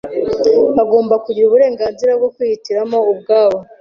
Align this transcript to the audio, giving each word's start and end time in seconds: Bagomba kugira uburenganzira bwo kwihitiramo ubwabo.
Bagomba 0.75 1.15
kugira 1.25 1.45
uburenganzira 1.47 2.11
bwo 2.19 2.29
kwihitiramo 2.35 2.97
ubwabo. 3.11 3.59